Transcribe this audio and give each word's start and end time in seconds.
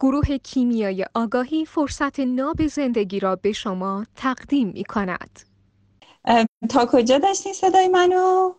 گروه 0.00 0.36
کیمیای 0.36 1.06
آگاهی 1.14 1.64
فرصت 1.64 2.20
ناب 2.20 2.66
زندگی 2.66 3.20
را 3.20 3.36
به 3.36 3.52
شما 3.52 4.06
تقدیم 4.16 4.68
می 4.68 4.84
کند. 4.84 5.40
تا 6.70 6.86
کجا 6.86 7.18
داشتین 7.18 7.52
صدای 7.52 7.88
منو؟ 7.88 8.54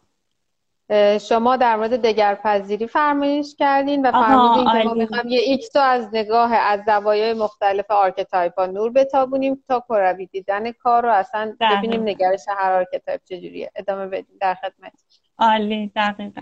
شما 1.20 1.58
در 1.58 1.76
مورد 1.76 2.02
دگرپذیری 2.02 2.88
فرمایش 2.88 3.56
کردین 3.56 4.06
و 4.06 4.12
فرمودین 4.12 4.72
که 4.72 4.88
ما 4.88 4.94
می‌خوام 4.94 5.28
یه 5.28 5.40
X 5.40 5.76
رو 5.76 5.82
از 5.82 6.10
نگاه 6.14 6.54
از 6.54 6.82
زوایای 6.86 7.34
مختلف 7.34 7.92
archetype 7.92 8.60
ها 8.60 8.66
نور 8.66 8.92
بتابونیم 8.92 9.64
تا 9.68 9.86
کروی 9.90 10.26
دیدن 10.26 10.72
کار 10.72 11.04
رو. 11.04 11.12
اصلا 11.14 11.56
ببینیم 11.60 12.04
نگرش 12.04 12.46
هر 12.48 12.72
archetype 12.72 13.22
چجوریه. 13.24 13.72
ادامه 13.76 14.08
بدیم 14.08 14.38
در 14.42 14.56
خدمت. 14.56 14.94
عالی 15.40 15.92
دقیقا. 15.96 16.42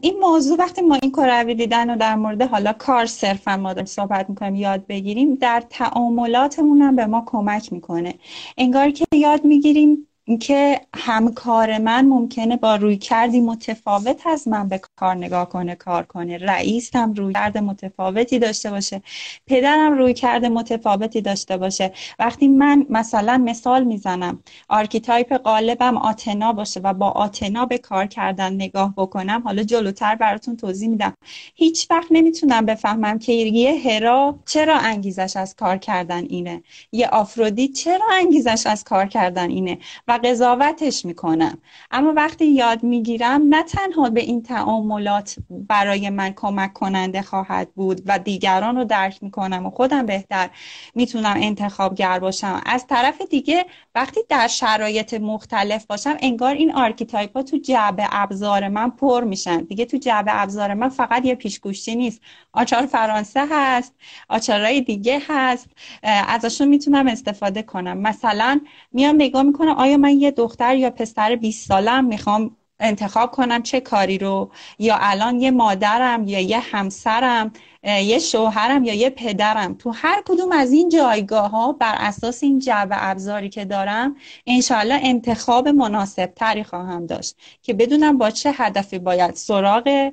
این 0.00 0.18
موضوع 0.20 0.58
وقتی 0.58 0.82
ما 0.82 0.98
این 1.02 1.12
کروی 1.12 1.54
دیدن 1.54 1.90
رو 1.90 1.96
در 1.96 2.14
مورد 2.14 2.42
حالا 2.42 2.72
کار 2.72 3.06
صرفا 3.06 3.56
ما 3.56 3.72
داریم 3.72 3.86
صحبت 3.86 4.30
می‌کنیم 4.30 4.54
یاد 4.54 4.86
بگیریم 4.86 5.34
در 5.34 5.62
تعاملاتمون 5.70 6.82
هم 6.82 6.96
به 6.96 7.06
ما 7.06 7.22
کمک 7.26 7.72
می‌کنه. 7.72 8.14
انگار 8.58 8.90
که 8.90 9.04
یاد 9.12 9.44
می‌گیریم 9.44 10.08
اینکه 10.28 10.80
همکار 10.94 11.78
من 11.78 12.06
ممکنه 12.06 12.56
با 12.56 12.76
رویکردی 12.76 13.40
متفاوت 13.40 14.26
از 14.26 14.48
من 14.48 14.68
به 14.68 14.80
کار 14.96 15.14
نگاه 15.14 15.48
کنه 15.48 15.74
کار 15.74 16.02
کنه. 16.02 16.38
رئیس 16.38 16.96
هم 16.96 17.12
رویکرد 17.12 17.58
متفاوتی 17.58 18.38
داشته 18.38 18.70
باشه. 18.70 19.02
پدرم 19.46 19.98
رویکرد 19.98 20.44
متفاوتی 20.44 21.20
داشته 21.20 21.56
باشه. 21.56 21.92
وقتی 22.18 22.48
من 22.48 22.86
مثلا 22.90 23.42
مثال 23.44 23.84
می‌زنم 23.84 24.42
archetype 24.68 25.32
غالبم 25.32 25.96
آتنا 25.96 26.52
باشه 26.52 26.80
و 26.80 26.92
با 26.94 27.10
آتنا 27.10 27.66
به 27.66 27.78
کار 27.78 28.06
کردن 28.06 28.52
نگاه 28.52 28.94
بکنم 28.96 29.42
حالا 29.44 29.62
جلوتر 29.62 30.14
براتون 30.14 30.56
توضیح 30.56 30.88
میدم. 30.88 31.14
هیچ 31.54 31.86
وقت 31.90 32.06
نمی‌تونم 32.10 32.66
بفهمم 32.66 33.18
که 33.18 33.32
یه 33.32 33.80
هرا 33.90 34.38
چرا 34.46 34.78
انگیزش 34.78 35.36
از 35.36 35.54
کار 35.56 35.76
کردن 35.76 36.24
اینه. 36.28 36.62
یه 36.92 37.08
آفرودیت 37.08 37.68
چرا 37.68 38.06
انگیزش 38.20 38.66
از 38.66 38.84
کار 38.84 39.06
کردن 39.06 39.50
اینه؟ 39.50 39.78
و 40.08 40.15
قضاوتش 40.18 41.04
می‌کنم. 41.04 41.58
اما 41.90 42.12
وقتی 42.16 42.46
یاد 42.46 42.82
می‌گیرم 42.82 43.42
نه 43.48 43.62
تنها 43.62 44.10
به 44.10 44.20
این 44.20 44.42
تعاملات 44.42 45.36
برای 45.50 46.10
من 46.10 46.32
کمک 46.36 46.72
کننده 46.72 47.22
خواهد 47.22 47.68
بود 47.74 48.02
و 48.06 48.18
دیگران 48.18 48.76
رو 48.76 48.84
درک 48.84 49.22
می‌کنم 49.22 49.66
و 49.66 49.70
خودم 49.70 50.06
بهتر 50.06 50.50
می‌تونم 50.94 51.34
انتخابگر 51.36 52.18
باشم. 52.18 52.60
از 52.66 52.86
طرف 52.86 53.22
دیگه 53.30 53.66
وقتی 53.94 54.20
در 54.28 54.46
شرایط 54.46 55.14
مختلف 55.14 55.86
باشم 55.86 56.16
انگار 56.20 56.54
این 56.54 56.74
archetype 56.74 57.36
ها 57.36 57.42
تو 57.42 57.56
جعبه 57.56 58.06
ابزار 58.10 58.68
من 58.68 58.90
پر 58.90 59.24
میشن. 59.24 59.58
دیگه 59.58 59.84
تو 59.84 59.96
جعبه 59.96 60.42
ابزار 60.42 60.74
من 60.74 60.88
فقط 60.88 61.24
یه 61.24 61.34
پیچ‌گوشتی 61.34 61.96
نیست. 61.96 62.20
آچار 62.52 62.86
فرانسه 62.86 63.46
هست 63.50 63.94
آچارهای 64.28 64.80
دیگه 64.80 65.22
هست. 65.28 65.68
ازشون 66.02 66.68
می‌تونم 66.68 67.06
استفاده 67.06 67.62
کنم. 67.62 67.98
مثلا 67.98 68.60
میام 68.92 69.14
نگاه 69.14 69.42
می‌کنم 69.42 69.68
آیا 69.68 69.96
من 70.06 70.20
یه 70.20 70.30
دختر 70.30 70.76
یا 70.76 70.90
پسر 70.90 71.36
20 71.36 71.68
سالم 71.68 72.04
می‌خوام 72.04 72.56
انتخاب 72.80 73.30
کنم 73.30 73.62
چه 73.62 73.80
کاری 73.80 74.18
رو. 74.18 74.50
یا 74.78 74.96
الان 75.00 75.40
یه 75.40 75.50
مادرم 75.50 76.28
یا 76.28 76.40
یه 76.40 76.58
همسرم 76.58 77.52
یه 77.82 78.18
شوهرم 78.18 78.84
یا 78.84 78.94
یه 78.94 79.10
پدرم. 79.10 79.74
تو 79.74 79.90
هر 79.90 80.22
کدوم 80.26 80.52
از 80.52 80.72
این 80.72 80.88
جایگاه 80.88 81.50
ها 81.50 81.72
بر 81.72 81.94
اساس 81.98 82.42
این 82.42 82.58
جعبه 82.58 82.94
ابزاری 82.98 83.48
که 83.48 83.64
دارم 83.64 84.16
انشاءالله 84.46 85.00
انتخاب 85.02 85.68
مناسب 85.68 86.26
تری 86.26 86.64
خواهم 86.64 87.06
داشت 87.06 87.36
که 87.62 87.74
بدونم 87.74 88.18
با 88.18 88.30
چه 88.30 88.52
هدفی 88.54 88.98
باید 88.98 89.34
سراغ 89.34 90.12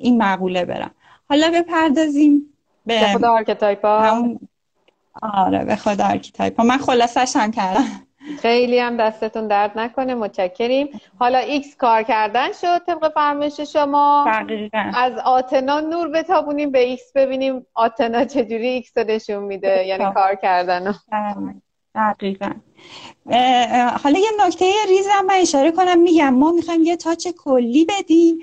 این 0.00 0.22
مقوله 0.22 0.64
برم. 0.64 0.90
حالا 1.28 1.50
بپردازیم 1.54 2.42
به 2.86 3.00
خود 3.14 3.30
archetype 3.32 4.15
ا 4.15 4.24
آره 5.22 5.64
به 5.64 5.76
خود 5.76 6.04
archetype 6.04 6.58
ا 6.58 6.64
من 6.64 6.78
خلاصش 6.78 7.32
هم 7.36 7.50
کردم. 7.50 8.06
خیلی 8.42 8.78
هم 8.78 8.96
دستتون 8.96 9.48
درد 9.48 9.78
نکنه 9.78 10.14
متشکریم. 10.14 11.00
حالا 11.18 11.38
X 11.38 11.76
کار 11.76 12.02
کردن 12.02 12.52
شد 12.52 12.78
طبق 12.78 13.12
فرمایش 13.14 13.60
شما. 13.60 14.24
از 14.94 15.12
آتنا 15.24 15.80
نور 15.80 16.08
بتابونیم 16.08 16.70
به 16.70 16.78
X 16.78 17.12
ببینیم 17.14 17.66
آتنا 17.74 18.24
چجوری 18.24 18.66
X 18.66 18.98
رو 18.98 19.04
نشون 19.04 19.42
میده 19.44 19.86
یعنی 19.86 20.14
کار 20.14 20.34
کردن 20.34 20.94
دقیقا. 21.94 22.50
حالا 24.02 24.18
یه 24.18 24.30
نکته 24.46 24.64
ریزم 24.88 25.24
من 25.26 25.34
اشاره 25.34 25.70
کنم. 25.70 26.00
میگم 26.00 26.34
ما 26.34 26.52
می‌خوایم 26.52 26.82
یه 26.82 26.96
touch 26.96 27.28
کلی 27.28 27.84
بدیم. 27.84 28.38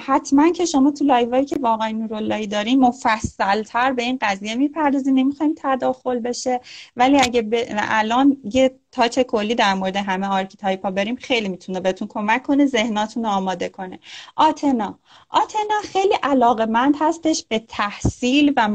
حتما 0.00 0.50
که 0.52 0.64
شما 0.64 0.90
تو 0.90 1.04
live 1.04 1.31
ایی 1.31 1.44
که 1.44 1.56
با 1.56 1.70
آقای 1.70 1.92
نوراللهی 1.92 2.46
داریم 2.46 2.80
مفصلتر 2.80 3.92
به 3.92 4.02
این 4.02 4.18
قضیه 4.22 4.54
می‌پردازیم. 4.54 5.14
نمی‌خوایم 5.14 5.54
تداخل 5.56 6.18
بشه. 6.18 6.60
ولی 6.96 7.20
اگه 7.20 7.66
الان 7.76 8.36
یه 8.52 8.74
touch 8.92 9.18
کلی 9.18 9.54
در 9.54 9.74
مورد 9.74 9.96
همه 9.96 10.26
archetype 10.26 10.84
ها 10.84 10.90
بریم 10.90 11.16
خیلی 11.16 11.48
می‌تونه 11.48 11.80
بهتون 11.80 12.08
کمک 12.08 12.42
کنه 12.42 12.66
ذهناتون 12.66 13.26
آماده 13.26 13.68
کنه. 13.68 13.98
آتنا. 14.36 14.98
آتنا 15.30 15.80
خیلی 15.84 16.14
علاقمند 16.22 16.94
هستش 17.00 17.44
به 17.48 17.58
تحصیل 17.58 18.52
و 18.56 18.68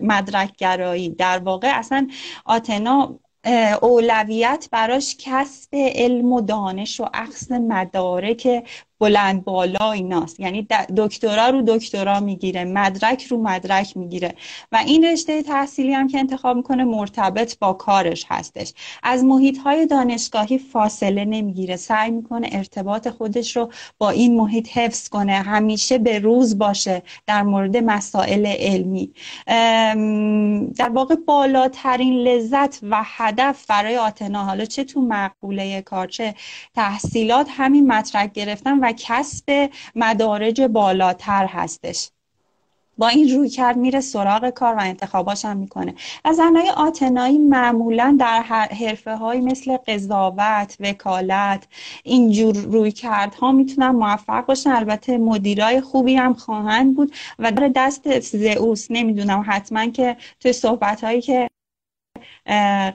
مدرک 0.00 0.56
گرایی 0.56 1.08
در 1.08 1.38
واقع 1.38 1.78
اصلا 1.78 2.08
آتنا 2.44 3.18
اولویت 3.82 4.68
براش 4.72 5.16
کسب 5.18 5.68
علم 5.74 6.32
و 6.32 6.40
دانش 6.40 7.00
و 7.00 7.06
اخذ 7.14 7.52
مدارک 7.52 8.68
بلند 9.02 9.44
بالا 9.44 9.92
ایناست. 9.92 10.40
یعنی 10.40 10.66
دکترا 10.96 11.48
رو 11.48 11.62
دکترا 11.66 12.20
می‌گیره 12.20 12.64
مدرک 12.64 13.24
رو 13.24 13.42
مدرک 13.42 13.96
می‌گیره. 13.96 14.34
و 14.72 14.76
این 14.86 15.04
رشته 15.04 15.42
تحصیلی 15.42 15.92
هم 15.92 16.08
که 16.08 16.18
انتخاب 16.18 16.56
می‌کنه 16.56 16.84
مرتبط 16.84 17.58
با 17.58 17.72
کارش 17.72 18.26
هستش. 18.28 18.72
از 19.02 19.24
محیط 19.24 19.58
های 19.58 19.86
دانشگاهی 19.86 20.58
فاصله 20.58 21.24
نمی‌گیره. 21.24 21.76
سعی 21.76 22.10
می‌کنه 22.10 22.48
ارتباط 22.52 23.08
خودش 23.08 23.56
رو 23.56 23.72
با 23.98 24.10
این 24.10 24.36
محیط 24.36 24.68
حفظ 24.68 25.08
کنه. 25.08 25.32
همیشه 25.32 25.98
به 25.98 26.18
روز 26.18 26.58
باشه 26.58 27.02
در 27.26 27.42
مورد 27.42 27.76
مسائل 27.76 28.46
علمی. 28.46 29.12
در 30.76 30.88
واقع 30.88 31.14
بالاترین 31.26 32.14
لذت 32.14 32.78
و 32.90 33.02
هدف 33.04 33.66
برای 33.66 33.96
آتنا 33.96 34.44
حالا 34.44 34.64
چه 34.64 34.84
تو 34.84 35.00
مقوله 35.00 35.82
کار 35.82 36.06
چه 36.06 36.34
تحصیلات 36.74 37.46
همین 37.50 37.86
مطرح 37.86 38.26
گرفتن 38.26 38.78
و 38.78 38.91
کسب 38.92 39.70
مدارج 39.94 40.60
بالاتر 40.60 41.46
هستش. 41.46 42.10
با 42.98 43.08
این 43.08 43.28
روی 43.28 43.48
کرد 43.48 43.76
میره 43.76 44.00
سراغ 44.00 44.50
کار 44.50 44.74
و 44.74 44.80
انتخاباش 44.80 45.44
هم 45.44 45.56
می‌کنه. 45.56 45.94
و 46.24 46.32
زنهای 46.32 46.70
آتنایی 46.70 47.38
معمولا 47.38 48.16
در 48.20 48.42
حرفه 48.42 49.16
های 49.16 49.40
مثل 49.40 49.76
قضاوت 49.76 50.76
وکالت 50.80 51.66
اینجور 52.04 52.56
روی 52.56 52.94
ها 53.40 53.52
می‌تونن 53.52 53.90
موفق 53.90 54.46
باشن. 54.46 54.70
البته 54.70 55.18
مدیرای 55.18 55.80
خوبی 55.80 56.14
هم 56.14 56.34
خواهند 56.34 56.96
بود 56.96 57.12
و 57.38 57.52
در 57.52 57.70
دست 57.76 58.20
زئوس 58.20 58.86
نمی‌دونم 58.90 59.44
حتما 59.46 59.86
که 59.86 60.16
توی 60.40 60.52
صحبت 60.52 61.04
هایی 61.04 61.20
که 61.20 61.48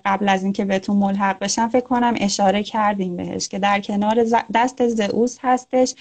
قبل 0.06 0.30
از 0.30 0.44
اینکه 0.44 0.66
بهتون 0.66 0.97
ملحق 0.97 1.40
بشم 1.40 1.68
فکر 1.68 1.85
کنم 1.85 2.13
اشاره 2.18 2.63
کردیم 2.63 3.18
بهش 3.18 3.47
که 3.47 3.59
در 3.59 3.80
کنار 3.80 4.25
دست 4.53 4.88
زئوس 4.88 5.38
هستش 5.41 5.96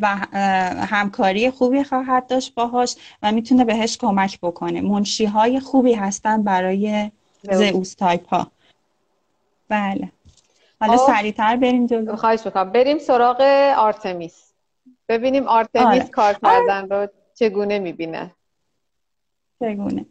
و 0.00 0.06
همکاری 0.90 1.50
خوبی 1.50 1.84
خواهد 1.84 2.26
داشت 2.26 2.54
باهاش 2.54 2.96
و 3.22 3.32
می‌تونه 3.32 3.64
بهش 3.64 3.96
کمک 3.98 4.38
بکنه. 4.40 4.80
منشی 4.80 5.24
های 5.24 5.60
خوبی 5.60 5.94
هستن 5.94 6.42
برای 6.42 7.10
زئوس. 7.42 7.94
تایپ 7.94 8.28
ها 8.28 8.46
بله. 9.68 10.12
حالا 10.80 10.96
خب. 10.96 11.12
سریعتر 11.12 11.56
بریم 11.56 11.86
جلو. 11.86 12.16
خواهش 12.16 12.46
می‌کنم. 12.46 12.70
بریم 12.70 12.98
سراغ 12.98 13.40
آرتمیس. 13.76 14.52
ببینیم 15.08 15.48
آرتمیس 15.48 15.86
آره. 15.86 16.08
کار 16.08 16.36
کردن 16.42 16.88
رو 16.88 17.08
چگونه 17.34 17.78
می‌بینه. 17.78 18.30
چگونه 19.60 20.06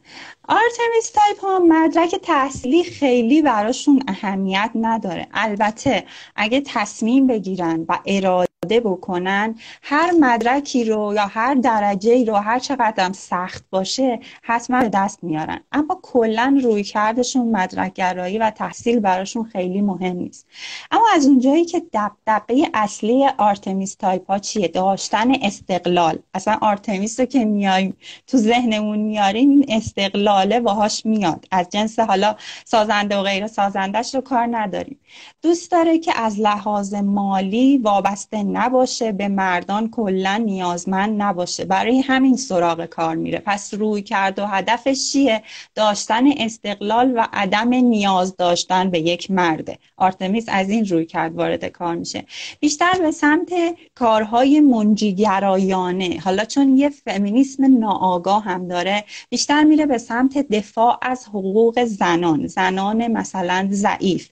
آرتمیس 0.49 1.11
تایپ 1.15 1.41
ها 1.41 1.59
مدرک 1.59 2.15
تحصیلی 2.15 2.83
خیلی 2.83 3.41
براشون 3.41 4.03
اهمیت 4.07 4.71
نداره. 4.75 5.27
البته 5.33 6.05
اگه 6.35 6.61
تصمیم 6.65 7.27
بگیرن 7.27 7.85
و 7.89 7.99
اراده 8.05 8.48
بکنن 8.77 9.55
هر 9.81 10.11
مدرکی 10.19 10.83
رو 10.83 11.13
یا 11.15 11.25
هر 11.25 11.53
درجه 11.53 12.25
رو 12.25 12.35
هر 12.35 12.59
چقدر 12.59 13.11
سخت 13.13 13.63
باشه 13.69 14.19
حتما 14.41 14.81
به 14.81 14.89
دست 14.89 15.23
میارن. 15.23 15.59
اما 15.71 15.99
کلا 16.01 16.59
رویکردشون 16.63 17.51
مدرک 17.51 17.93
گرایی 17.93 18.37
و 18.37 18.49
تحصیل 18.49 18.99
براشون 18.99 19.43
خیلی 19.43 19.81
مهم 19.81 20.15
نیست. 20.15 20.47
اما 20.91 21.05
از 21.13 21.25
اونجایی 21.27 21.65
که 21.65 21.81
دغدغه 21.93 22.69
اصلی 22.73 23.27
آرتمیس 23.37 23.95
تایپ 23.95 24.31
ها 24.31 24.39
چیه؟ 24.39 24.67
داشتن 24.67 25.31
استقلال. 25.41 26.19
اصلا 26.33 26.57
آرتمیس 26.61 27.19
رو 27.19 27.25
که 27.25 27.45
میایم 27.45 27.97
تو 28.27 28.37
ذهنمون 28.37 28.99
میاریم 28.99 29.49
این 29.49 29.65
استقلاله 29.69 30.59
باهاش 30.59 31.05
میاد. 31.05 31.45
از 31.51 31.69
جنس 31.69 31.99
حالا 31.99 32.35
سازنده 32.65 33.17
و 33.17 33.23
غیر 33.23 33.47
سازندش 33.47 34.15
رو 34.15 34.21
کار 34.21 34.47
نداریم. 34.51 34.99
دوست 35.41 35.71
داره 35.71 35.99
که 35.99 36.19
از 36.19 36.39
لحاظ 36.39 36.93
مالی 36.93 37.77
وابسته 37.77 38.43
نباشه 38.59 39.11
به 39.11 39.27
مردان 39.27 39.89
کلا 39.89 40.37
نیازمند 40.37 41.21
نباشه. 41.21 41.65
برای 41.65 41.99
همین 41.99 42.37
سراغ 42.37 42.85
کار 42.85 43.15
میره. 43.15 43.41
پس 43.45 43.73
رویکرد 43.73 44.39
و 44.39 44.45
هدفش 44.45 45.11
چیه؟ 45.11 45.43
داشتن 45.75 46.23
استقلال 46.37 47.13
و 47.15 47.27
عدم 47.33 47.73
نیاز 47.73 48.35
داشتن 48.35 48.89
به 48.89 48.99
یک 48.99 49.31
مرده. 49.31 49.77
آرتمیس 49.97 50.45
از 50.47 50.69
این 50.69 50.85
رویکرد 50.85 51.35
وارد 51.35 51.65
کار 51.65 51.95
میشه. 51.95 52.25
بیشتر 52.59 52.93
به 53.01 53.11
سمت 53.11 53.49
کارهای 53.95 54.59
منجیگرایانه. 54.59 56.19
حالا 56.23 56.45
چون 56.45 56.77
یه 56.77 56.89
فمینیسم 56.89 57.79
ناآگاه 57.79 58.43
هم 58.43 58.67
داره 58.67 59.03
بیشتر 59.29 59.63
میره 59.63 59.85
به 59.85 59.97
سمت 59.97 60.37
دفاع 60.37 60.97
از 61.01 61.27
حقوق 61.27 61.83
زنان. 61.83 62.47
زنان 62.47 63.07
مثلا 63.07 63.67
ضعیف. 63.71 64.29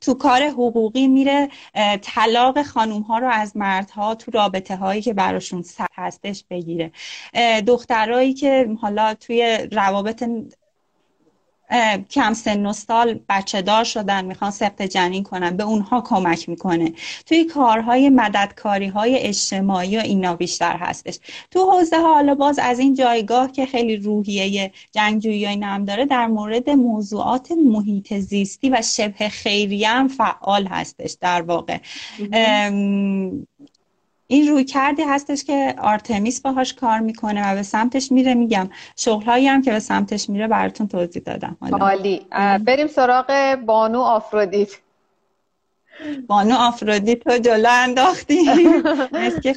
تو 0.00 0.14
کار 0.14 0.42
حقوقی 0.42 1.08
میره 1.08 1.48
طلاق 2.02 2.62
خانوم 2.62 3.02
ها 3.02 3.18
رو 3.18 3.28
از 3.28 3.56
مردها 3.56 4.14
تو 4.14 4.30
رابطه 4.30 4.76
هایی 4.76 5.02
که 5.02 5.14
براشون 5.14 5.64
هستش 5.94 6.44
بگیره. 6.50 6.92
دخترایی 7.66 8.34
که 8.34 8.68
حالا 8.80 9.14
توی 9.14 9.68
روابط 9.72 10.24
کم 12.10 12.34
سن 12.34 12.66
و 12.66 12.72
سال 12.72 13.20
بچه 13.28 13.62
دار 13.62 13.84
شدن 13.84 14.24
می‌خوان 14.24 14.50
سخت 14.50 14.82
جنین 14.82 15.22
کنن 15.22 15.56
به 15.56 15.62
اونها 15.62 16.00
کمک 16.00 16.48
می‌کنه. 16.48 16.92
توی 17.26 17.44
کارهای 17.44 18.08
مددکاری 18.08 18.86
های 18.86 19.18
اجتماعی 19.18 19.98
و 19.98 20.00
اینا 20.00 20.36
بیشتر 20.36 20.76
هستش. 20.76 21.18
تو 21.50 21.70
حوزه 21.70 21.96
حالا 21.96 22.34
باز 22.34 22.58
از 22.58 22.78
این 22.78 22.94
جایگاه 22.94 23.52
که 23.52 23.66
خیلی 23.66 23.96
روحیه 23.96 24.72
جنگجویی 24.92 25.46
اینا 25.46 25.66
هم 25.66 25.84
داره 25.84 26.06
در 26.06 26.26
مورد 26.26 26.70
موضوعات 26.70 27.52
محیط 27.52 28.14
زیستی 28.14 28.70
و 28.70 28.82
شبه 28.82 29.28
خیریه 29.28 29.88
هم 29.88 30.08
فعال 30.08 30.66
هستش 30.66 31.16
در 31.20 31.42
واقع. 31.42 31.78
این 34.26 34.48
روی 34.48 34.64
کردی 34.64 35.02
هستش 35.02 35.44
که 35.44 35.74
آرتمیس 35.78 36.40
باهاش 36.40 36.74
کار 36.74 37.00
می‌کنه 37.00 37.52
و 37.52 37.54
به 37.54 37.62
سمتش 37.62 38.12
میره. 38.12 38.34
میگم 38.34 38.68
شغلهایی 38.96 39.46
هم 39.46 39.62
که 39.62 39.70
به 39.70 39.78
سمتش 39.78 40.30
میره 40.30 40.48
براتون 40.48 40.88
توضیح 40.88 41.22
دادم. 41.22 41.56
عالی. 41.80 42.26
بریم 42.66 42.86
سراغ 42.86 43.58
بانو 43.66 44.00
آفرودیت. 44.00 44.83
بانو 46.26 46.54
آفرودیت 46.54 47.26
رو 47.26 47.38
جلو 47.38 47.68
انداختی. 47.70 48.48
اسکی 49.14 49.52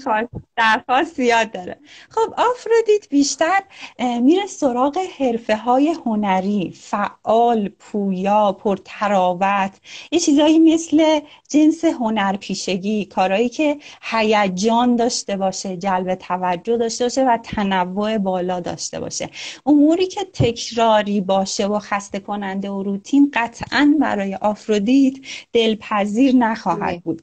درخواست 0.56 1.16
زیاد 1.16 1.52
داره. 1.52 1.80
خب 2.10 2.34
آفرودیت 2.38 3.10
بیشتر 3.10 3.62
میره 4.00 4.46
سراغ 4.46 4.98
حرفه 5.20 5.56
های 5.56 5.96
هنری 6.06 6.74
فعال 6.76 7.70
پویا 7.70 8.52
پرتراوت 8.52 9.72
یه 10.12 10.20
چیزایی 10.20 10.60
مثل 10.60 11.20
جنس 11.50 11.86
هنرپیشگی 11.86 13.06
کارهایی 13.06 13.50
که 13.50 13.78
هیجان 14.02 14.96
داشته 14.96 15.38
باشه 15.38 15.78
جلب 15.78 16.16
توجه 16.16 16.78
داشته 16.78 17.06
باشه 17.06 17.26
و 17.26 17.38
تنوع 17.44 18.18
بالا 18.18 18.60
داشته 18.60 19.00
باشه. 19.00 19.30
اموری 19.66 20.08
که 20.08 20.22
تکراری 20.34 21.22
باشه 21.22 21.68
و 21.68 21.80
خسته 21.80 22.20
کننده 22.20 22.70
و 22.70 22.84
روتین 22.84 23.32
قطعا 23.34 23.96
برای 24.00 24.36
آفرودیت 24.36 25.16
دلپذیر 25.54 26.27
نخواهد 26.36 27.04
بود. 27.04 27.22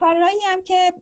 کارهایی 0.00 0.40
هم 0.46 0.62
که 0.62 0.92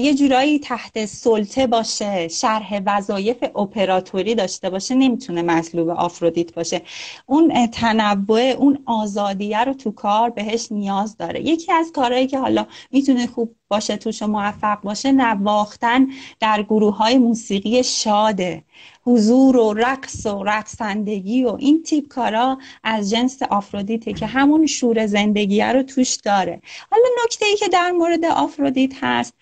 یه 0.00 0.14
جورایی 0.14 0.58
تحت 0.58 1.06
سلطه 1.06 1.66
باشه 1.66 2.28
شرح 2.28 2.80
وظایف 2.86 3.42
اپراتوری 3.42 4.34
داشته 4.34 4.70
باشه 4.70 4.94
نمی‌تونه 4.94 5.42
مطلوب 5.42 5.88
آفرودیت 5.88 6.54
باشه. 6.54 6.82
اون 7.26 7.66
تنوع 7.66 8.40
اون 8.40 8.78
آزادیه 8.86 9.64
رو 9.64 9.74
تو 9.74 9.90
کار 9.90 10.30
بهش 10.30 10.72
نیاز 10.72 11.16
داره. 11.16 11.40
یکی 11.40 11.72
از 11.72 11.92
کارهایی 11.92 12.26
که 12.26 12.38
حالا 12.38 12.66
می‌تونه 12.90 13.26
خوب 13.26 13.54
باشه 13.68 13.96
توش 13.96 14.22
موفق 14.22 14.80
باشه 14.80 15.12
نواختن 15.12 16.06
در 16.40 16.62
گروه 16.62 16.96
های 16.96 17.18
موسیقی 17.18 17.84
شاده. 17.84 18.62
حضور 19.06 19.56
و 19.56 19.72
رقص 19.72 20.26
و 20.26 20.42
رقصندگی 20.44 21.44
و 21.44 21.56
این 21.58 21.82
تیپ 21.82 22.08
کارا 22.08 22.58
از 22.84 23.10
جنس 23.10 23.42
آفرودیته 23.42 24.12
که 24.12 24.26
همون 24.26 24.66
شور 24.66 25.06
زندگی 25.06 25.62
رو 25.62 25.82
توش 25.82 26.14
داره. 26.14 26.60
حالا 26.90 27.04
نکته 27.24 27.46
ای 27.46 27.56
که 27.56 27.68
در 27.68 27.90
مورد 27.90 28.24
آفرودیت 28.24 28.92
هست 29.00 29.34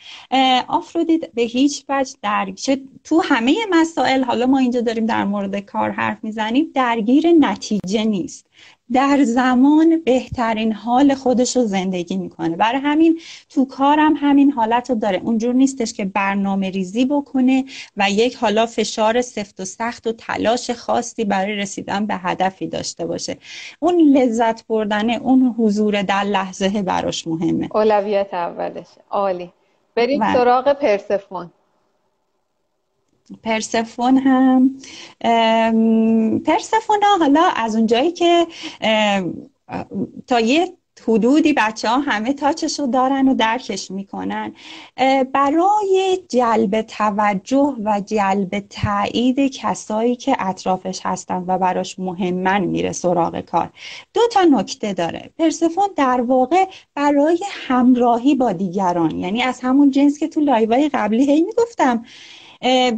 آفرودیت 0.69 1.33
به 1.35 1.43
هیچ 1.43 1.85
وجه 1.89 2.15
درگیر 2.23 2.81
تو 3.05 3.23
همه 3.25 3.57
مسائل 3.71 4.25
حالا 4.25 4.47
ما 4.47 4.59
اینجا 4.59 4.81
داریم 4.81 5.07
در 5.07 5.25
مورد 5.25 5.59
کار 5.59 5.91
حرف 5.91 6.19
می‌زنیم 6.23 6.71
درگیر 6.75 7.33
نتیجه 7.33 8.05
نیست. 8.05 8.47
در 8.93 9.25
زمان 9.25 10.03
بهترین 10.05 10.73
حال 10.73 11.15
خودش 11.15 11.57
رو 11.57 11.65
زندگی 11.65 12.17
می‌کنه. 12.17 12.57
برای 12.57 12.81
همین 12.81 13.21
تو 13.49 13.65
کارم 13.65 14.15
همین 14.17 14.51
حالت 14.51 14.91
رو 14.91 14.97
داره. 14.97 15.21
اونجور 15.25 15.55
نیستش 15.55 15.93
که 15.93 16.05
برنامه 16.05 16.71
ریزی 16.71 17.05
بکنه 17.05 17.65
و 17.97 18.11
یک 18.11 18.37
حالا 18.37 18.67
فشار 18.67 19.23
سفت 19.23 19.61
و 19.61 19.65
سخت 19.65 20.07
و 20.07 20.13
تلاش 20.13 20.71
خاصی 20.71 21.25
برای 21.25 21.57
رسیدن 21.57 22.07
به 22.07 22.15
هدفی 22.15 22.67
داشته 22.67 23.07
باشه. 23.07 23.37
اون 23.81 24.01
لذت 24.01 24.67
بردن 24.67 25.11
اون 25.11 25.55
حضور 25.59 26.03
در 26.03 26.25
لحظه 26.25 26.83
براش 26.83 27.27
مهمه. 27.27 27.69
اولویت 27.75 28.35
اولش. 28.35 28.87
عالی. 29.11 29.53
بریم 29.95 30.21
بله. 30.21 30.35
سراغ 30.35 30.73
پرسفون. 30.73 31.51
پرسفون 33.43 34.19
هم. 34.19 34.79
پرسفون 36.41 37.01
حالا 37.21 37.51
از 37.57 37.77
اونجایی 37.77 38.13
که 38.13 38.47
تا 40.27 40.41
یه 40.41 40.73
حدودی 41.09 41.53
بچه 41.53 41.89
ها 41.89 41.99
همه 41.99 42.33
تاچش 42.33 42.81
رو 42.81 42.87
دارن 42.87 43.29
و 43.29 43.35
درکش 43.35 43.91
می‌کنن. 43.91 44.53
برای 45.33 46.19
جلب 46.29 46.83
توجه 46.83 47.77
و 47.85 48.01
جلب 48.07 48.59
تایید 48.59 49.41
کسایی 49.41 50.17
که 50.17 50.37
اطرافش 50.39 51.01
هستن 51.05 51.45
و 51.47 51.59
براش 51.59 51.99
مهمن 51.99 52.61
میره 52.65 52.93
سراغ 52.93 53.41
کار. 53.41 53.71
دو 54.15 54.21
تا 54.33 54.43
نکته 54.43 54.93
داره. 54.93 55.31
پرسفون 55.39 55.89
در 55.97 56.21
واقع 56.21 56.65
برای 56.95 57.41
همراهی 57.51 58.35
با 58.35 58.53
دیگران 58.53 59.19
یعنی 59.19 59.43
از 59.43 59.61
همون 59.61 59.91
جنس 59.91 60.19
که 60.19 60.29
تو 60.29 60.41
لایوهای 60.41 60.89
قبلی 60.89 61.33
هی 61.33 61.43
می‌گفتم 61.43 62.05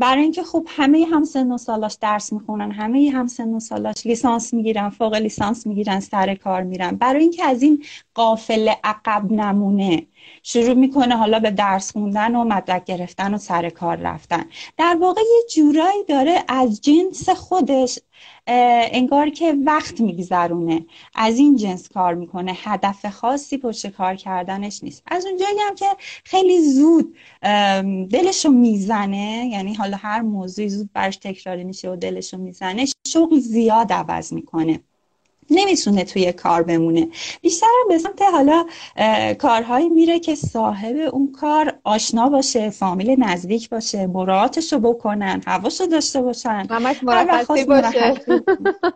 برای 0.00 0.23
اینکه 0.23 0.43
خب 0.43 0.67
همه 0.70 1.06
هم 1.12 1.25
سن 1.25 1.53
و 1.53 1.58
سالاش 1.58 1.99
درس 2.00 2.32
می‌خونن 2.32 2.70
همه 2.70 3.11
هم 3.14 3.26
سن 3.26 3.55
و 3.55 3.61
سالاش 3.61 4.06
لیسانس 4.06 4.55
می‌گیرن 4.55 4.88
فوق 4.91 5.14
لیسانس 5.14 5.67
می‌گیرن 5.67 6.00
سر 6.00 6.35
کار 6.35 6.62
میرن. 6.62 6.97
برای 6.97 7.23
اینکه 7.23 7.44
از 7.44 7.62
این 7.62 7.85
قافل 8.14 8.69
عقب 8.85 9.32
نمونه. 9.32 10.06
شروع 10.43 10.75
می‌کنه 10.75 11.17
حالا 11.17 11.38
به 11.38 11.50
درس 11.50 11.93
خوندن 11.93 12.37
و 12.37 12.44
مدرک 12.44 12.84
گرفتن 12.84 13.34
و 13.34 13.38
سر 13.38 13.70
کار 13.70 13.96
رفتن. 13.96 14.44
در 14.76 14.96
واقع 15.00 15.20
یه 15.20 15.43
جورایی 15.55 16.05
داره 16.08 16.44
از 16.49 16.81
جنس 16.81 17.28
خودش 17.28 17.99
انگار 18.47 19.30
که 19.30 19.54
وقت 19.66 20.00
میگذرونه. 20.00 20.87
از 21.14 21.38
این 21.38 21.56
جنس 21.56 21.88
کار 21.88 22.14
می‌کنه. 22.14 22.52
هدف 22.56 23.06
خاصی 23.06 23.59
پشت 23.59 23.87
کار 23.87 24.14
کردنش 24.14 24.83
نیست. 24.83 25.02
از 25.06 25.26
اونجایی 25.26 25.59
هم 25.68 25.75
که 25.75 25.87
خیلی 26.25 26.62
زود 26.62 27.16
دلشو 28.11 28.50
می‌زنه 28.50 29.49
یعنی 29.52 29.75
حالا 29.75 29.97
هر 29.97 30.21
موضوعی 30.21 30.68
زود 30.68 30.90
برش 30.92 31.16
تکراری 31.16 31.64
میشه 31.64 31.90
و 31.90 31.97
دلشو 31.97 32.38
می‌زنه 32.38 32.85
شغل 33.06 33.38
زیاد 33.38 33.92
عوض 33.92 34.33
می‌کنه. 34.33 34.80
نمی‌تونه 35.50 36.05
توی 36.05 36.33
کار 36.33 36.62
بمونه. 36.62 37.09
بیشتر 37.43 37.67
به 37.88 37.99
سمت 37.99 38.23
حالا 38.23 38.67
کارهایی 39.38 39.88
میره 39.88 40.19
که 40.19 40.35
صاحب 40.35 40.97
اون 41.12 41.33
کار 41.33 41.79
آشنا 41.85 42.29
باشه 42.29 42.71
فامیل 42.71 43.17
نزدیک 43.19 43.69
باشه 43.69 44.07
مراعاتش 44.07 44.73
رو 44.73 44.79
بکنن 44.79 45.43
حواسو 45.47 45.87
داشته 45.87 46.23
باشن. 46.23 46.67
همش 46.71 47.03
مرخصی 47.03 47.65
باشه. 47.65 48.15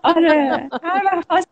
آره. 0.03 0.69
هر 0.83 1.23
وقت 1.29 1.49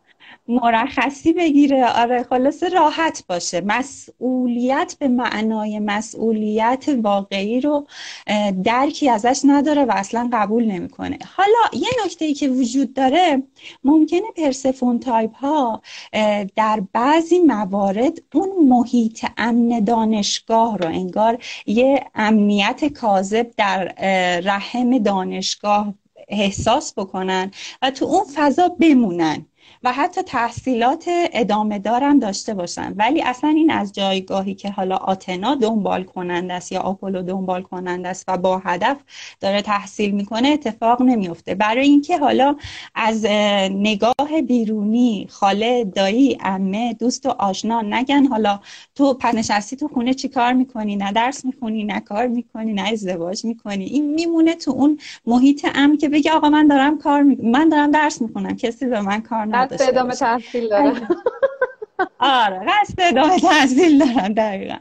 مرخصی 0.48 1.32
بگیره. 1.32 1.86
آره 1.86 2.22
خلاصه 2.22 2.68
راحت 2.68 3.24
باشه. 3.28 3.60
مسئولیت 3.60 4.96
به 4.98 5.08
معنای 5.08 5.78
مسئولیت 5.78 6.86
واقعی 7.02 7.60
رو 7.60 7.86
درکی 8.64 9.10
ازش 9.10 9.40
نداره 9.44 9.84
و 9.84 9.92
اصلا 9.96 10.30
قبول 10.32 10.64
نمی‌کنه. 10.64 11.18
حالا 11.36 11.82
یه 11.82 11.88
نکته 12.04 12.24
ای 12.24 12.34
که 12.34 12.48
وجود 12.48 12.94
داره 12.94 13.42
ممکنه 13.84 14.30
پرسفون 14.36 14.98
تایپ 14.98 15.34
ها 15.34 15.82
در 16.56 16.82
بعضی 16.92 17.38
موارد 17.38 18.18
اون 18.34 18.68
محیط 18.68 19.26
امن 19.36 19.80
دانشگاه 19.84 20.78
رو 20.78 20.88
انگار 20.88 21.38
یه 21.66 22.04
امنیت 22.14 22.84
کاذب 22.84 23.50
در 23.56 23.84
رحم 24.44 24.98
دانشگاه 24.98 25.94
احساس 26.28 26.94
بکنن 26.98 27.50
و 27.82 27.90
تو 27.90 28.04
اون 28.04 28.24
فضا 28.34 28.68
بمونن. 28.68 29.46
و 29.82 29.92
حتی 29.92 30.22
تحصیلات 30.22 31.04
ادامه 31.32 31.78
دارم 31.78 32.18
داشته 32.18 32.54
باشن 32.54 32.94
ولی 32.96 33.22
اصلا 33.22 33.50
این 33.50 33.70
از 33.70 33.92
جایگاهی 33.92 34.54
که 34.54 34.70
حالا 34.70 34.96
آتنا 34.96 35.54
دنبال 35.54 36.04
کننده 36.04 36.54
است 36.54 36.72
یا 36.72 36.80
آپولو 36.80 37.22
دنبال 37.22 37.62
کننده 37.62 38.08
است 38.08 38.24
و 38.28 38.36
با 38.36 38.58
هدف 38.58 38.96
داره 39.40 39.62
تحصیل 39.62 40.10
می‌کنه 40.10 40.48
اتفاق 40.48 41.02
نمیفته 41.02 41.54
برای 41.54 41.86
اینکه 41.88 42.18
حالا 42.18 42.56
از 42.94 43.26
نگاه 43.70 44.42
بیرونی 44.46 45.26
خاله 45.30 45.84
دایی 45.84 46.38
امه 46.40 46.94
دوست 46.94 47.26
و 47.26 47.28
آشنا 47.28 47.80
نگن. 47.80 48.26
حالا 48.26 48.60
تو 48.94 49.14
پس 49.14 49.34
نشستی 49.34 49.76
تو 49.76 49.88
خونه 49.88 50.14
چی 50.14 50.28
کار 50.28 50.52
می‌کنی؟ 50.52 50.96
نه 50.96 51.12
درس 51.12 51.44
می‌خونی 51.44 51.84
نه 51.84 52.00
کار 52.00 52.26
می‌کنی 52.26 52.72
نه 52.72 52.82
ازدواج 52.92 53.44
می‌کنی. 53.44 53.84
این 53.84 54.14
میمونه 54.14 54.54
تو 54.54 54.70
اون 54.70 54.98
محیط 55.26 55.66
امن 55.74 55.96
که 55.96 56.08
بگه 56.08 56.32
آقا 56.32 56.48
من 56.50 56.66
دارم 56.66 56.98
کار 56.98 57.22
می... 57.22 57.36
من 57.36 57.68
دارم 57.68 57.90
درس 57.90 58.22
می‌خونم 58.22 58.56
کسی 58.56 58.86
به 58.86 59.00
من 59.00 59.20
کار 59.20 59.46
نداشته 59.68 59.88
ادامه 59.88 60.14
تحصیل 60.14 60.68
داره 60.68 60.92
آره 62.18 62.60
قصد 62.68 62.94
ادامه 63.00 63.38
تحصیل 63.40 63.98
دارم 63.98 64.34
دقیقا. 64.34 64.76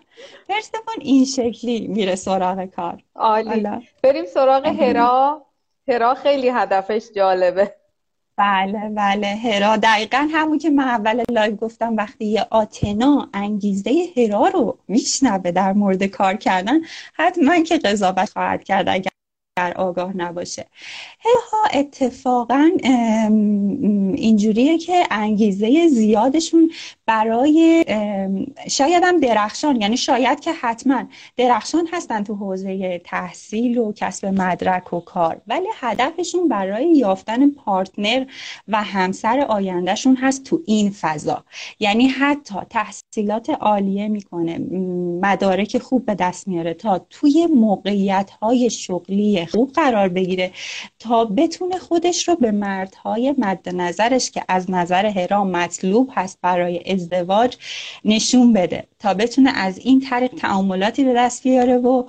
پرسفون 0.50 0.96
این 1.02 1.26
شکلی 1.26 1.88
میره 1.88 2.16
سراغ 2.16 2.66
کار. 2.66 3.04
عالی. 3.16 3.68
بریم 4.04 4.26
سراغ 4.26 4.66
هرا. 4.66 5.46
هرا 5.88 6.14
خیلی 6.16 6.50
هدفش 6.50 7.04
جالبه. 7.16 7.76
بله 8.38 8.90
بله. 8.90 9.28
هرا. 9.28 9.78
دقیقا 9.78 10.28
همون 10.32 10.58
که 10.58 10.70
من 10.70 10.84
اول 10.84 11.24
لایو 11.32 11.56
گفتم 11.56 11.96
وقتی 11.96 12.26
یه 12.26 12.46
آتنا 12.50 13.30
انگیزه 13.34 13.92
هرا 14.18 14.48
رو 14.48 14.78
میشنوه 14.88 15.52
در 15.52 15.74
مورد 15.74 16.04
کار 16.04 16.34
کردن 16.34 16.82
حتما 17.14 17.64
که 17.64 17.78
قضاوت 17.78 18.30
خواهد 18.30 18.64
کرد. 18.64 18.90
اگر 18.90 19.12
آگاه 19.60 20.18
نباشه. 20.18 20.66
ها 21.52 21.80
اتفاقا 21.80 22.70
اینجوریه 24.16 24.78
که 24.78 25.08
انگیزه 25.12 25.88
زیادشون 25.88 26.72
برای 27.08 27.86
شاید 28.70 29.04
هم 29.04 29.20
درخشان 29.20 29.82
یعنی 29.82 29.98
شاید 29.98 30.40
که 30.40 30.54
حتما 30.54 31.04
درخشان 31.38 31.88
هستن 31.92 32.24
تو 32.24 32.36
حوزه 32.36 33.02
تحصیل 33.06 33.78
و 33.78 33.94
کسب 33.94 34.26
مدرک 34.26 34.94
و 34.94 35.00
کار 35.00 35.42
ولی 35.48 35.68
هدفشون 35.80 36.48
برای 36.48 36.92
یافتن 36.92 37.50
پارتنر 37.50 38.26
و 38.68 38.84
همسر 38.84 39.40
آیندهشون 39.40 40.16
هست 40.16 40.44
تو 40.44 40.62
این 40.66 40.90
فضا. 40.90 41.44
یعنی 41.80 42.08
حتی 42.08 42.56
تحصیلات 42.70 43.50
عالیه 43.50 44.08
می‌کنه 44.08 44.58
مدارک 45.22 45.78
خوب 45.78 46.06
به 46.06 46.16
دست 46.16 46.48
میاره 46.48 46.74
تا 46.74 47.00
توی 47.10 47.48
موقعیت 47.56 48.32
های 48.42 48.70
شغلی 48.70 49.46
خوب 49.46 49.72
قرار 49.72 50.10
بگیره 50.10 50.52
تا 51.00 51.26
بتونه 51.26 51.78
خودش 51.78 52.28
رو 52.28 52.36
به 52.36 52.52
مردهای 52.52 53.36
مد 53.38 53.70
نظرش 53.76 54.32
که 54.32 54.44
از 54.48 54.72
نظر 54.72 55.06
هرا 55.06 55.44
مطلوب 55.44 56.10
هست 56.14 56.40
برای 56.42 56.82
ازدواج 56.98 57.58
نشون 58.06 58.54
بده 58.54 58.88
تا 59.00 59.14
بتونه 59.14 59.52
از 59.52 59.78
این 59.78 60.00
طریق 60.00 60.32
تعاملاتی 60.32 61.04
به 61.04 61.14
دست 61.14 61.44
بیاره 61.44 61.78
و 61.78 62.04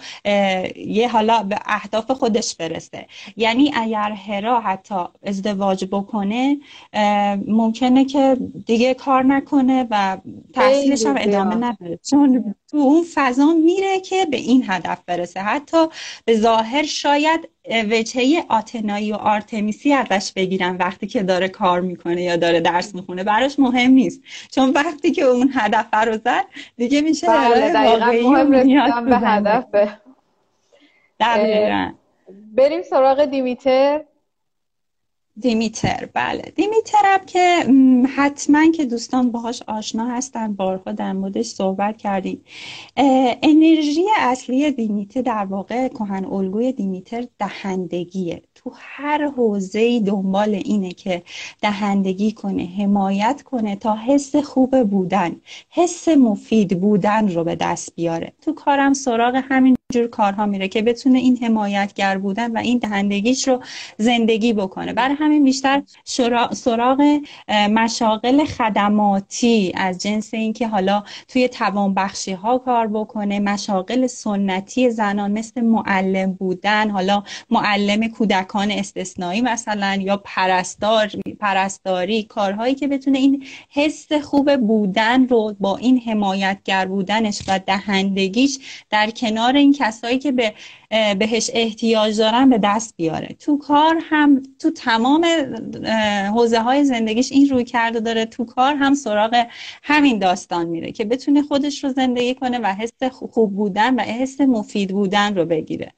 یه 0.76 1.08
حالا 1.08 1.42
به 1.42 1.58
اهداف 1.66 2.10
خودش 2.10 2.54
برسه. 2.54 3.06
یعنی 3.36 3.72
اگر 3.74 4.12
هرا 4.12 4.60
حتی 4.60 5.04
ازدواج 5.22 5.84
بکنه 5.84 6.58
ممکنه 7.46 8.04
که 8.04 8.36
دیگه 8.66 8.94
کار 8.94 9.24
نکنه 9.24 9.86
و 9.90 10.18
تحصیلش 10.52 11.06
هم 11.06 11.16
ادامه 11.18 11.54
نده 11.54 11.98
چون 12.10 12.54
تو 12.70 12.76
اون 12.76 13.04
فضا 13.14 13.54
میره 13.64 14.00
که 14.00 14.26
به 14.26 14.36
این 14.36 14.64
هدف 14.68 14.98
برسه. 15.06 15.40
حتی 15.40 15.86
به 16.24 16.36
ظاهر 16.36 16.82
شاید 16.82 17.48
وجهه 17.70 18.44
آتنایی 18.48 19.12
و 19.12 19.14
آرتمیسی 19.14 19.92
ازش 19.92 20.32
بگیرن 20.32 20.76
وقتی 20.76 21.06
که 21.06 21.22
داره 21.22 21.48
کار 21.48 21.80
می‌کنه 21.80 22.22
یا 22.22 22.36
داره 22.36 22.60
درس 22.60 22.94
می‌خونه. 22.94 23.24
براش 23.24 23.58
مهم 23.58 23.90
نیست. 23.90 24.22
چون 24.50 24.70
وقتی 24.70 25.10
که 25.10 25.22
اون 25.22 25.50
هدف 25.54 25.94
رو 26.06 26.16
زد 26.16 26.44
دیگه 26.76 27.00
میشه 27.00 27.26
بله 27.26 27.72
مهم 28.22 29.04
به 29.04 29.18
هدفه 29.18 29.88
بریم 32.54 32.82
سراغ 32.82 33.24
دیمیتر. 33.24 34.00
دیمیتر 35.40 36.08
بله. 36.14 36.52
دیمیتر 36.56 37.20
که 37.26 37.64
حتما 38.16 38.70
که 38.70 38.84
دوستان 38.84 39.30
باهاش 39.30 39.62
آشنا 39.66 40.06
هستن 40.06 40.52
بارها 40.52 40.92
در 40.92 41.12
موردش 41.12 41.46
صحبت 41.46 41.96
کردیم. 41.96 42.44
انرژی 43.42 44.04
اصلی 44.18 44.70
دیمیتر 44.70 45.22
در 45.22 45.44
واقع 45.44 45.88
کهن 45.88 46.24
الگوی 46.24 46.72
دیمیتر 46.72 47.24
دهندگیه. 47.38 48.42
تو 48.54 48.72
هر 48.74 49.28
حوزه 49.28 50.00
دنبال 50.00 50.54
اینه 50.54 50.90
که 50.90 51.22
دهندگی 51.62 52.32
کنه 52.32 52.64
حمایت 52.78 53.42
کنه 53.42 53.76
تا 53.76 53.96
حس 53.96 54.36
خوب 54.36 54.84
بودن 54.84 55.36
حس 55.70 56.08
مفید 56.08 56.80
بودن 56.80 57.28
رو 57.28 57.44
به 57.44 57.56
دست 57.56 57.94
بیاره. 57.94 58.32
تو 58.42 58.52
کارم 58.52 58.92
سراغ 58.92 59.42
همین 59.48 59.77
جور 59.92 60.06
کارها 60.06 60.46
میره 60.46 60.68
که 60.68 60.82
بتونه 60.82 61.18
این 61.18 61.36
حمایتگر 61.36 62.18
بودن 62.18 62.52
و 62.52 62.58
این 62.58 62.78
دهندگیش 62.78 63.48
رو 63.48 63.62
زندگی 63.98 64.52
بکنه. 64.52 64.92
برای 64.92 65.14
همین 65.14 65.44
بیشتر 65.44 65.82
سراغ 66.52 67.20
مشاغل 67.48 68.44
خدماتی 68.44 69.72
از 69.76 70.02
جنس 70.02 70.34
اینکه 70.34 70.68
حالا 70.68 71.02
توی 71.28 71.48
توانبخشی 71.48 72.32
ها 72.32 72.58
کار 72.58 72.86
بکنه 72.86 73.40
مشاغل 73.40 74.06
سنتی 74.06 74.90
زنان 74.90 75.32
مثل 75.32 75.60
معلم 75.60 76.32
بودن 76.32 76.90
حالا 76.90 77.22
معلم 77.50 78.08
کودکان 78.08 78.70
استثنایی 78.70 79.40
مثلا 79.40 79.98
یا 80.00 80.16
پرستار 80.24 81.10
پرستاری 81.40 82.22
کارهایی 82.22 82.74
که 82.74 82.88
بتونه 82.88 83.18
این 83.18 83.44
حس 83.68 84.12
خوب 84.12 84.56
بودن 84.56 85.28
رو 85.28 85.56
با 85.60 85.76
این 85.76 85.98
حمایتگر 85.98 86.86
بودنش 86.86 87.42
و 87.48 87.58
دهندگیش 87.58 88.58
در 88.90 89.10
کنار 89.10 89.56
این 89.56 89.77
کسایی 89.78 90.18
که 90.18 90.32
به 90.32 90.54
بهش 90.90 91.50
احتیاج 91.54 92.18
دارن 92.18 92.50
به 92.50 92.58
دست 92.58 92.94
بیاره. 92.96 93.36
تو 93.38 93.58
کار 93.58 93.98
هم 94.10 94.42
تو 94.58 94.70
تمام 94.70 95.26
حوزه 96.34 96.60
های 96.60 96.84
زندگیش 96.84 97.32
این 97.32 97.48
روی 97.48 97.64
کرده 97.64 98.00
داره. 98.00 98.24
تو 98.24 98.44
کار 98.44 98.74
هم 98.74 98.94
سراغ 98.94 99.46
همین 99.82 100.18
داستان 100.18 100.66
میره 100.66 100.92
که 100.92 101.04
بتونه 101.04 101.42
خودش 101.42 101.84
رو 101.84 101.92
زندگی 101.92 102.34
کنه 102.34 102.58
و 102.58 102.66
حس 102.66 103.02
خوب 103.12 103.56
بودن 103.56 103.94
و 103.94 104.00
حس 104.00 104.40
مفید 104.40 104.90
بودن 104.90 105.36
رو 105.36 105.44
بگیره. 105.44 105.92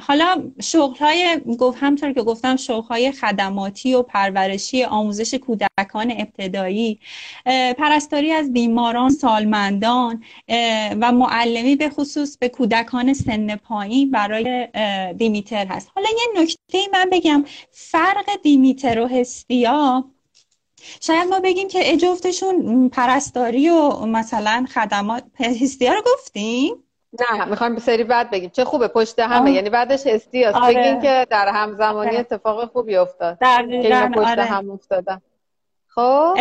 حالا 0.00 0.42
شغل 0.62 0.96
های 0.96 1.40
همطور 1.80 2.12
که 2.12 2.22
گفتم 2.22 2.56
شغل 2.56 2.86
های 2.88 3.12
خدماتی 3.12 3.94
و 3.94 4.02
پرورشی 4.02 4.84
آموزش 4.84 5.34
کودکان 5.34 6.10
ابتدایی 6.10 6.98
پرستاری 7.78 8.32
از 8.32 8.52
بیماران 8.52 9.10
سالمندان 9.10 10.22
و 11.00 11.12
معلمی 11.12 11.76
به 11.76 11.90
خصوص 11.90 12.38
به 12.38 12.48
کودک 12.48 12.79
کودکان 12.82 13.14
سن 13.14 13.56
پایین 13.56 14.10
برای 14.10 14.68
دیمیتر 15.12 15.66
هست. 15.66 15.90
حالا 15.94 16.08
یه 16.08 16.42
نکته 16.42 16.78
من 16.92 17.10
بگم 17.12 17.44
فرق 17.70 18.26
دیمیتر 18.42 19.00
و 19.00 19.06
هستیا 19.06 20.04
شاید 21.00 21.28
ما 21.28 21.40
بگیم 21.40 21.68
که 21.68 21.96
جفتشون 21.96 22.88
پرستاری 22.88 23.68
و 23.68 24.06
مثلا 24.06 24.66
خدمات 24.74 25.24
هستیا 25.40 25.92
رو 25.92 26.02
گفتیم؟ 26.14 26.74
نه 27.20 27.44
می‌خوایم 27.44 27.78
سری 27.78 28.04
بعد 28.04 28.30
بگیم. 28.30 28.50
چه 28.50 28.64
خوبه 28.64 28.88
پشت 28.88 29.18
همه 29.18 29.52
یعنی 29.52 29.70
بعدش 29.70 30.06
هستی 30.06 30.44
هست 30.44 30.56
آره. 30.56 30.74
بگیم 30.74 31.00
که 31.00 31.26
در 31.30 31.48
همزمانی 31.48 32.10
آره. 32.10 32.18
اتفاق 32.18 32.72
خوبی 32.72 32.96
افتاد. 32.96 33.38
در 33.38 34.08
پشت 34.08 34.28
آره. 34.28 34.44
هم 34.44 34.70
افتادن. 34.70 35.20
خب؟ 35.88 36.34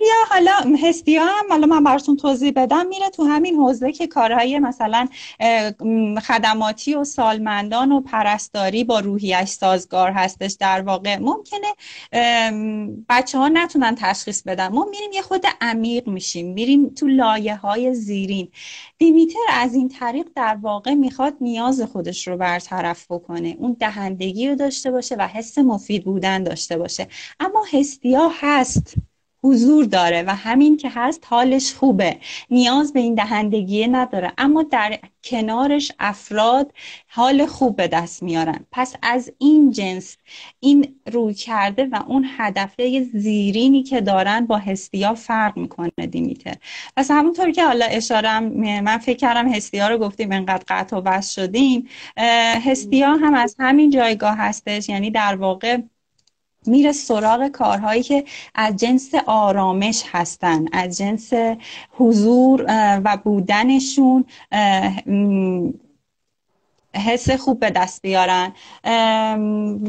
یا 0.00 0.14
حالا 0.30 0.76
هستیا 0.82 1.24
هم 1.24 1.44
حالا 1.50 1.66
من 1.66 1.84
براتون 1.84 2.16
توضیح 2.16 2.52
بدم. 2.56 2.86
میره 2.86 3.10
تو 3.10 3.24
همین 3.24 3.54
حوزه 3.54 3.92
که 3.92 4.06
کارهای 4.06 4.58
مثلا 4.58 5.08
خدماتی 6.26 6.94
و 6.94 7.04
سالمندان 7.04 7.92
و 7.92 8.00
پرستاری 8.00 8.84
با 8.84 9.00
روحیش 9.00 9.48
سازگار 9.48 10.10
هستش. 10.10 10.56
در 10.60 10.80
واقع 10.80 11.18
ممکنه 11.18 11.68
بچه 13.08 13.38
ها 13.38 13.48
نتونن 13.48 13.94
تشخیص 13.94 14.42
بدن. 14.42 14.68
ما 14.68 14.86
میریم 14.90 15.12
یه 15.12 15.22
خود 15.22 15.46
عمیق 15.60 16.08
میشیم. 16.08 16.52
میریم 16.52 16.88
تو 16.88 17.06
لایه 17.06 17.56
های 17.56 17.94
زیرین. 17.94 18.48
دیمیتر 18.98 19.38
از 19.52 19.74
این 19.74 19.88
طریق 19.88 20.28
در 20.36 20.58
واقع 20.62 20.94
می‌خواد 20.94 21.34
نیاز 21.40 21.82
خودش 21.82 22.28
رو 22.28 22.36
برطرف 22.36 23.06
بکنه. 23.10 23.56
اون 23.58 23.76
دهندگی 23.80 24.48
رو 24.48 24.54
داشته 24.54 24.90
باشه 24.90 25.16
و 25.16 25.26
حس 25.26 25.58
مفید 25.58 26.04
بودن 26.04 26.42
داشته 26.42 26.78
باشه. 26.78 27.08
اما 27.40 27.64
هستیا 27.72 28.30
هست. 28.40 28.94
حضور 29.44 29.84
داره 29.84 30.22
و 30.22 30.34
همین 30.34 30.76
که 30.76 30.90
هست 30.94 31.26
حالش 31.26 31.74
خوبه. 31.74 32.16
نیاز 32.50 32.92
به 32.92 33.00
این 33.00 33.14
دهندگیه 33.14 33.86
نداره. 33.86 34.32
اما 34.38 34.62
در 34.62 34.98
کنارش 35.24 35.92
افراد 35.98 36.72
حال 37.08 37.46
خوب 37.46 37.76
به 37.76 37.88
دست 37.88 38.22
میارن. 38.22 38.66
پس 38.72 38.94
از 39.02 39.32
این 39.38 39.70
جنس 39.70 40.16
این 40.60 40.94
روی 41.12 41.34
کرده 41.34 41.84
و 41.84 42.02
اون 42.06 42.26
هدفه 42.38 43.08
زیرینی 43.14 43.82
که 43.82 44.00
دارن 44.00 44.46
با 44.46 44.58
هستیا 44.58 45.14
فرق 45.14 45.56
می‌کنه 45.56 45.90
دیمیتر. 46.10 46.54
پس 46.96 47.10
همونطور 47.10 47.50
که 47.50 47.64
حالا 47.64 47.84
اشارم 47.84 48.44
من 48.80 48.98
فکر 48.98 49.16
کردم 49.16 49.48
هستیا 49.48 49.88
رو 49.88 49.98
گفتیم 49.98 50.32
انقدر 50.32 50.64
قطع 50.68 50.96
و 50.96 51.00
بس 51.00 51.34
شدیم. 51.34 51.88
هستیا 52.66 53.12
هم 53.14 53.34
از 53.34 53.56
همین 53.58 53.90
جایگاه 53.90 54.36
هستش. 54.36 54.88
یعنی 54.88 55.10
در 55.10 55.36
واقع 55.36 55.78
میره 56.68 56.92
سراغ 56.92 57.48
کارهایی 57.48 58.02
که 58.02 58.24
از 58.54 58.76
جنس 58.76 59.10
آرامش 59.26 60.04
هستن 60.06 60.64
از 60.72 60.98
جنس 60.98 61.32
حضور 61.90 62.64
و 63.04 63.18
بودنشون 63.24 64.24
حس 66.94 67.30
خوب 67.30 67.60
به 67.60 67.70
دست 67.70 68.02
بیارن. 68.02 68.52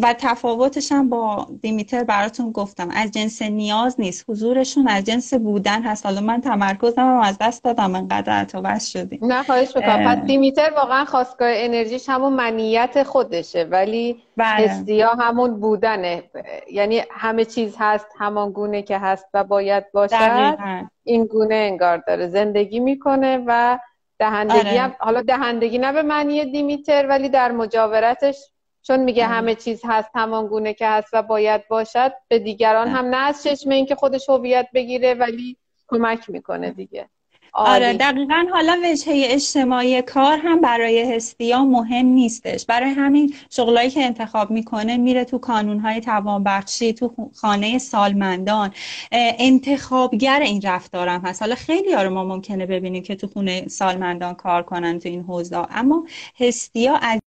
و 0.02 0.16
تفاوتش 0.18 0.92
هم 0.92 1.10
با 1.10 1.48
دیمیتر 1.62 2.04
براتون 2.04 2.52
گفتم. 2.52 2.90
از 2.96 3.12
جنس 3.12 3.42
نیاز 3.42 4.00
نیست. 4.00 4.26
حضورشون 4.30 4.88
از 4.88 5.04
جنس 5.04 5.34
بودن 5.34 5.82
هست. 5.84 6.06
حالا 6.06 6.22
من 6.22 6.42
تمرکزم 6.42 7.02
هم 7.02 7.20
از 7.20 7.38
دست 7.42 7.64
دادم. 7.64 7.96
انقدر 7.96 8.44
تو 8.44 8.62
بس 8.62 8.88
شدیم. 8.88 9.20
نه 9.22 9.44
خواهش 9.44 9.76
می‌کنم. 9.76 10.06
پس 10.06 10.26
دیمیتر 10.26 10.72
واقعا 10.76 11.06
خواستگاه 11.06 11.50
انرژیش 11.54 12.10
همون 12.10 12.34
منیت 12.34 13.04
خودشه. 13.04 13.64
ولی 13.64 14.24
بله. 14.38 15.06
همون 15.20 15.60
بودنه. 15.60 16.24
یعنی 16.72 17.02
همه 17.12 17.46
چیز 17.46 17.76
هست. 17.80 18.08
همان 18.18 18.52
گونه 18.52 18.82
که 18.82 18.98
هست 18.98 19.26
و 19.34 19.44
باید 19.44 19.92
باشد 19.92 20.58
این 21.04 21.26
گونه 21.26 21.56
انگار 21.56 22.04
داره. 22.08 22.28
زندگی 22.28 22.80
می‌کنه 22.80 23.44
و 23.48 23.80
دهندگی 24.20 24.60
آره. 24.60 24.80
هم 24.80 24.96
حالا 25.00 25.22
دهندگی 25.22 25.78
نه 25.78 25.94
به 25.94 26.02
معنی 26.02 26.46
دیمیتر 26.46 27.08
ولی 27.08 27.30
در 27.30 27.52
مجاورتش 27.52 28.52
چون 28.82 29.00
میگه 29.00 29.26
آره. 29.26 29.34
همه 29.34 29.56
چیز 29.56 29.82
هست 29.86 30.10
همان 30.16 30.48
گونه 30.48 30.74
که 30.74 30.88
هست 30.88 31.10
و 31.14 31.22
باید 31.24 31.68
باشد 31.68 32.14
به 32.28 32.40
دیگران 32.40 32.88
هم 32.88 33.06
نه 33.06 33.18
از 33.18 33.44
چشم 33.44 33.70
اینکه 33.70 33.96
خودش 33.96 34.30
هویت 34.30 34.68
بگیره 34.74 35.14
ولی 35.14 35.58
کمک 35.88 36.30
می‌کنه 36.30 36.72
دیگه 36.72 37.10
آره 37.54 37.94
دقیقا. 37.94 38.46
حالا 38.52 38.78
وجهه 38.84 39.28
اجتماعی 39.30 40.02
کار 40.02 40.38
هم 40.44 40.62
برای 40.62 41.14
هستیا 41.16 41.66
مهم 41.66 42.06
نیستش. 42.06 42.66
برای 42.66 42.90
همین 42.90 43.34
شغلایی 43.50 43.90
که 43.90 44.06
انتخاب 44.06 44.52
می‌کنه 44.52 44.98
میره 44.98 45.26
تو 45.26 45.38
کانونهای 45.38 46.02
توانبخشی 46.02 46.94
تو 46.94 47.32
خانه 47.36 47.78
سالمندان. 47.78 48.72
انتخابگر 49.12 50.40
این 50.40 50.62
رفتارم 50.62 51.22
هست. 51.22 51.42
حالا 51.42 51.56
خیلی 51.56 51.94
رو 51.94 52.10
ما 52.10 52.24
ممکنه 52.24 52.66
ببینیم 52.66 53.04
که 53.04 53.16
تو 53.16 53.28
خونه 53.28 53.68
سالمندان 53.68 54.34
کار 54.34 54.64
کنن 54.64 55.00
تو 55.00 55.10
این 55.10 55.22
حوزه. 55.24 55.68
اما 55.72 56.06
هستیا 56.40 56.96
از 56.96 57.20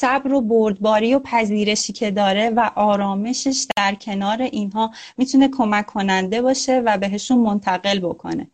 صبر 0.00 0.32
و 0.32 0.40
بردباری 0.40 1.14
و 1.14 1.18
پذیرشی 1.18 1.92
که 1.92 2.10
داره 2.10 2.50
و 2.50 2.70
آرامشش 2.76 3.66
در 3.76 3.94
کنار 3.94 4.42
اینها 4.42 4.90
می‌تونه 5.16 5.48
کمک 5.48 5.86
کننده 5.86 6.42
باشه 6.42 6.82
و 6.84 6.98
بهشون 6.98 7.38
منتقل 7.38 7.98
بکنه. 7.98 8.46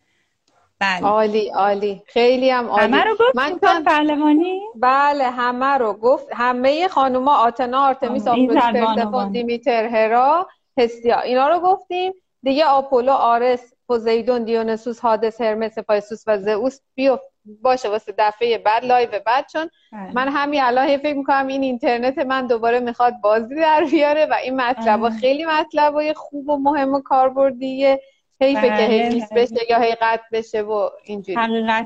بله. 0.79 1.07
عالی 1.07 1.49
عالی. 1.49 2.01
خیلی 2.05 2.49
هم 2.49 2.67
عالی. 2.69 2.93
همه 2.93 3.03
رو 3.03 3.13
گفت 3.13 3.35
خانم 3.35 3.83
پهلوانی؟ 3.85 4.61
بله 4.75 5.29
همه 5.29 5.77
رو 5.77 5.93
گفت. 5.93 6.27
همه 6.33 6.87
خانوما 6.87 7.35
آتنا 7.35 7.87
آرتمیس 7.87 8.27
آفرودیت 8.27 9.31
دیمیتر 9.31 9.87
هرا 9.87 10.47
هستیا. 10.77 11.19
اینا 11.19 11.47
رو 11.47 11.59
گفتیم. 11.59 12.13
دیگه 12.43 12.65
آپولو 12.65 13.11
آرس 13.11 13.72
پوزیدون 13.87 14.43
دیونیسوس 14.43 14.99
هادس 14.99 15.41
هرمس 15.41 15.79
هفایستوس 15.79 16.23
و 16.27 16.37
زئوس 16.37 16.79
بیو 16.95 17.17
باشه 17.61 17.89
واسه 17.89 18.13
دفعه 18.17 18.57
بعد 18.57 18.85
live 18.85 19.09
بعد 19.25 19.45
چون 19.53 19.69
بله. 19.91 20.11
من 20.13 20.27
همین 20.27 20.61
الان 20.61 20.97
فکر 20.97 21.17
می‌کنم 21.17 21.47
این 21.47 21.63
اینترنت 21.63 22.17
من 22.17 22.47
دوباره 22.47 22.79
می‌خواد 22.79 23.13
بازی 23.23 23.55
در 23.55 23.85
بیاره 23.91 24.25
و 24.25 24.33
این 24.33 24.55
مطلب 24.61 25.09
خیلی 25.09 25.45
مطلب 25.45 26.13
خوب 26.13 26.49
و 26.49 26.57
مهم 26.57 26.93
و 26.93 27.01
کاربردیه. 27.01 28.01
حیفه 28.41 28.61
که 28.61 28.69
بله، 28.69 28.87
هی 28.87 29.09
بله. 29.09 29.27
بشه 29.35 29.71
یا 29.71 29.79
هی 29.79 29.95
قطع 30.01 30.23
بشه 30.31 30.61
و 30.61 30.89
اینجوری. 31.03 31.37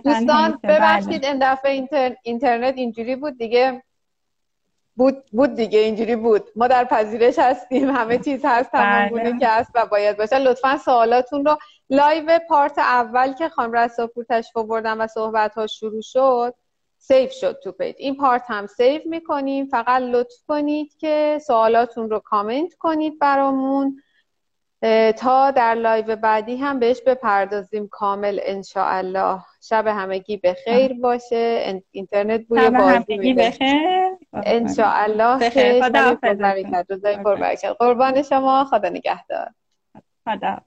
دوستان 0.03 0.59
ببخشید 0.63 1.25
این 1.25 1.37
دفعه 1.41 1.87
اینترنت 2.23 2.77
اینجوری 2.77 3.15
بود 3.15 3.37
دیگه. 3.37 3.83
بود 4.97 5.23
بود 5.31 5.55
دیگه 5.55 5.79
اینجوری 5.79 6.15
بود. 6.15 6.49
ما 6.55 6.67
در 6.67 6.85
پذیرش 6.85 7.39
هستیم 7.39 7.89
همه 7.89 8.17
چیز 8.17 8.41
هست 8.45 8.71
تمام 8.71 9.39
که 9.39 9.47
هست 9.47 9.71
و 9.75 9.85
باید 9.85 10.17
باشه. 10.17 10.39
لطفا 10.39 10.77
سوالاتون 10.77 11.45
رو 11.45 11.57
live 11.89 12.39
part 12.49 12.79
اول 12.79 13.33
که 13.33 13.49
خانم 13.49 13.73
رساپور 13.73 14.25
تشریف 14.29 14.63
بردن 14.63 14.97
و 15.01 15.07
صحبت 15.07 15.53
ها 15.53 15.67
شروع 15.67 16.01
شد 16.01 16.53
save 16.97 17.31
شد 17.31 17.59
تو 17.63 17.71
page. 17.71 17.95
این 17.99 18.15
part 18.15 18.43
هم 18.47 18.67
save 18.67 19.05
می‌کنیم. 19.05 19.65
فقط 19.65 20.01
لطف 20.01 20.35
کنید 20.47 20.97
که 20.97 21.39
سوالاتون 21.47 22.09
رو 22.09 22.19
کامنت 22.19 22.73
کنید 22.73 23.19
برامون. 23.19 24.01
تا 25.17 25.51
در 25.51 25.75
live 25.75 26.15
بعدی 26.15 26.57
هم 26.57 26.79
بهش 26.79 27.01
بپردازیم 27.01 27.87
کامل 27.87 28.39
انشاءالله. 28.43 29.39
شب 29.61 29.87
همگی 29.87 30.37
به 30.37 30.53
خیر 30.53 30.93
باشه. 30.93 31.75
اینترنت 31.91 32.47
بوی 32.47 32.69
بازی 32.69 33.33
بخیر 33.33 34.11
انشاءالله 34.33 35.49
خیر. 35.49 35.89
قربان 37.73 38.21
شما. 38.21 38.65
خدا 38.65 38.89
نگهدار. 38.89 39.49
خدا 40.25 40.57